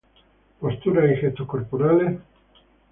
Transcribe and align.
Posturas 0.59 1.11
y 1.11 1.15
gestos 1.21 1.47
corporales 1.47 2.05
en 2.07 2.13
la 2.13 2.13
Misa 2.19 2.23